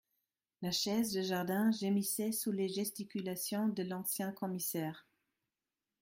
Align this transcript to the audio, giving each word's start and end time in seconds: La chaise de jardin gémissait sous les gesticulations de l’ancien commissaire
La 0.63 0.71
chaise 0.71 1.11
de 1.13 1.21
jardin 1.21 1.69
gémissait 1.71 2.31
sous 2.31 2.51
les 2.51 2.67
gesticulations 2.69 3.67
de 3.67 3.83
l’ancien 3.83 4.31
commissaire 4.31 5.05